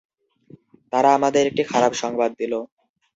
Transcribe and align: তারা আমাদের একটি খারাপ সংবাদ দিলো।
তারা 0.93 1.09
আমাদের 1.17 1.43
একটি 1.47 1.63
খারাপ 1.71 1.93
সংবাদ 2.01 2.31
দিলো। 2.39 2.59